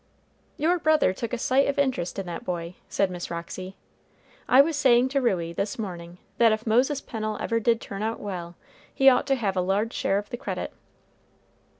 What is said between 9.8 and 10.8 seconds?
share of the credit."